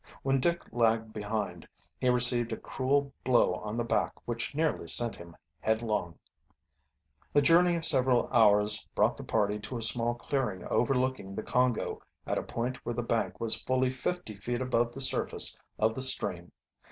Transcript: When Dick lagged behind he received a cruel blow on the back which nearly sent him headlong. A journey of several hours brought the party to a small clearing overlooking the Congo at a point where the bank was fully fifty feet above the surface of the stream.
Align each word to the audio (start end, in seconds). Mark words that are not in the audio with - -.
When 0.23 0.39
Dick 0.39 0.63
lagged 0.73 1.13
behind 1.13 1.67
he 1.99 2.09
received 2.09 2.51
a 2.51 2.57
cruel 2.57 3.13
blow 3.23 3.53
on 3.57 3.77
the 3.77 3.83
back 3.83 4.13
which 4.27 4.55
nearly 4.55 4.87
sent 4.87 5.15
him 5.15 5.35
headlong. 5.59 6.17
A 7.35 7.41
journey 7.43 7.75
of 7.75 7.85
several 7.85 8.27
hours 8.31 8.83
brought 8.95 9.15
the 9.15 9.23
party 9.23 9.59
to 9.59 9.77
a 9.77 9.83
small 9.83 10.15
clearing 10.15 10.63
overlooking 10.63 11.35
the 11.35 11.43
Congo 11.43 12.01
at 12.25 12.39
a 12.39 12.41
point 12.41 12.83
where 12.83 12.95
the 12.95 13.03
bank 13.03 13.39
was 13.39 13.61
fully 13.61 13.91
fifty 13.91 14.33
feet 14.33 14.59
above 14.59 14.91
the 14.91 15.01
surface 15.01 15.55
of 15.77 15.93
the 15.93 16.01
stream. 16.01 16.51